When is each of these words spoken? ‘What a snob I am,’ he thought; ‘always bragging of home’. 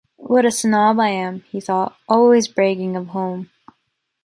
‘What 0.15 0.47
a 0.47 0.51
snob 0.51 0.99
I 0.99 1.09
am,’ 1.09 1.41
he 1.51 1.59
thought; 1.61 1.95
‘always 2.09 2.47
bragging 2.47 2.95
of 2.95 3.09
home’. 3.09 3.51